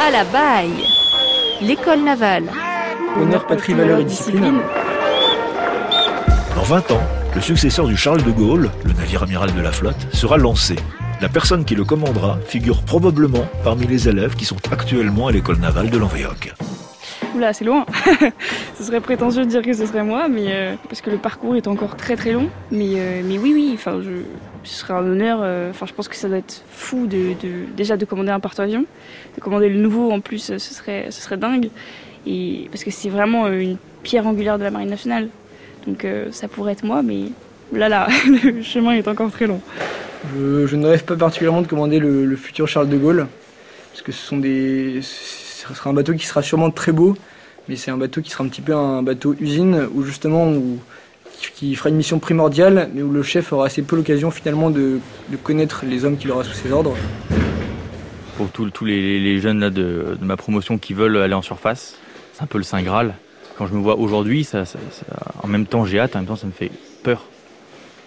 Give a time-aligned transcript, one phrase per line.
[0.00, 0.84] À la baille
[1.60, 2.44] L'école navale.
[3.20, 4.60] Honneur, patrie, valeur et discipline.
[6.54, 7.02] Dans 20 ans,
[7.34, 10.76] le successeur du Charles de Gaulle, le navire amiral de la flotte, sera lancé.
[11.20, 15.58] La personne qui le commandera figure probablement parmi les élèves qui sont actuellement à l'école
[15.58, 16.54] navale de l'Envéoc.
[17.38, 17.86] Oula, c'est loin.
[18.76, 21.54] ce serait prétentieux de dire que ce serait moi, mais euh, parce que le parcours
[21.54, 22.48] est encore très très long.
[22.72, 24.10] Mais, euh, oui, oui, enfin, je,
[24.64, 25.38] ce serait un honneur.
[25.40, 27.34] euh, Enfin, je pense que ça doit être fou de,
[27.76, 28.84] déjà de commander un porte-avions,
[29.36, 31.70] de commander le nouveau en plus, ce serait, ce serait dingue.
[32.26, 35.28] Et parce que c'est vraiment une pierre angulaire de la marine nationale.
[35.86, 37.26] Donc ça pourrait être moi, mais
[37.72, 38.08] là là,
[38.42, 39.60] le chemin est encore très long.
[40.36, 43.28] Je, ne rêve pas particulièrement de commander le futur Charles de Gaulle,
[43.92, 45.00] parce que ce sont des,
[45.68, 47.16] ce sera un bateau qui sera sûrement très beau,
[47.68, 50.78] mais c'est un bateau qui sera un petit peu un bateau usine, où justement, où,
[51.54, 54.98] qui- fera une mission primordiale, mais où le chef aura assez peu l'occasion finalement de,
[55.28, 56.96] de connaître les hommes qu'il aura sous ses ordres.
[58.36, 61.96] Pour tous les, jeunes de, ma promotion qui veulent aller en surface,
[62.32, 63.14] c'est un peu le Saint Graal.
[63.56, 64.62] Quand je me vois aujourd'hui, ça,
[65.42, 66.70] en même temps j'ai hâte, en même temps ça me fait
[67.02, 67.24] peur.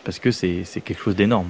[0.06, 1.50] Parce que c'est c'est quelque chose d'énorme.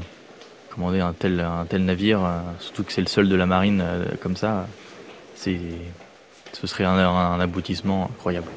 [0.73, 3.83] Commander un tel, un tel navire, euh, surtout que c'est le seul de la marine
[3.85, 4.67] euh, comme ça,
[5.41, 5.57] c'est
[6.53, 8.47] ce serait un, un aboutissement incroyable.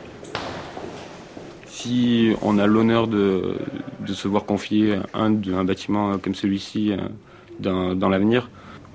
[1.67, 3.57] Si on a l'honneur de,
[4.01, 6.97] de se voir confier un, un bâtiment comme celui-ci euh,
[7.59, 8.51] dans, dans l'avenir,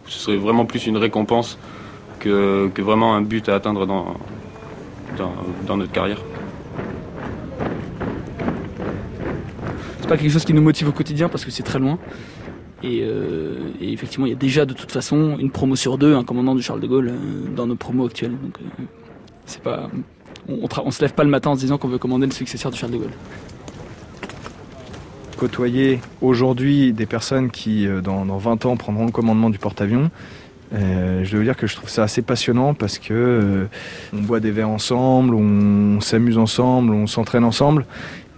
[0.05, 1.57] ce serait vraiment plus une récompense
[2.19, 4.13] que, que vraiment un but à atteindre dans,
[5.17, 5.33] dans,
[5.65, 6.21] dans notre carrière.
[9.99, 11.97] C'est pas quelque chose qui nous motive au quotidien parce que c'est très loin.
[12.83, 16.15] Et, euh, et effectivement, il y a déjà de toute façon une promo sur deux,
[16.15, 18.31] un commandant du Charles de Gaulle euh, dans nos promos actuels.
[18.31, 18.83] Donc, euh,
[19.45, 19.89] c'est pas,
[20.47, 22.31] on, on, on se lève pas le matin en se disant qu'on veut commander le
[22.31, 23.11] successeur du Charles de Gaulle.
[25.37, 30.09] côtoyer aujourd'hui des personnes qui, dans, dans 20 ans, prendront le commandement du porte-avions,
[30.71, 33.67] je dois vous dire que je trouve ça assez passionnant parce que
[34.13, 37.85] on boit des verres ensemble, on s'amuse ensemble, on s'entraîne ensemble.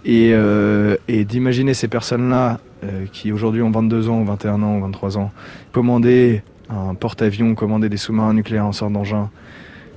[0.04, 4.76] Et, euh, et d'imaginer ces personnes-là euh, qui aujourd'hui ont 22 ans, ou 21 ans,
[4.76, 5.30] ou 23 ans,
[5.70, 9.30] commander un porte-avions, commander des sous-marins nucléaires en sort d'engin,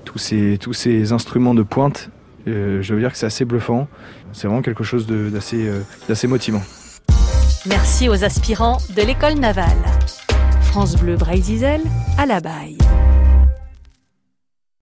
[0.04, 2.12] tous ces, tous ces instruments de pointe,
[2.48, 3.88] euh, je veux dire que c'est assez bluffant.
[4.34, 6.62] C'est vraiment quelque chose d'assez motivant.
[7.68, 9.66] Merci aux aspirants de l'école navale.
[10.62, 11.82] France Bleu Braille-Zizel,
[12.18, 12.78] à la baille.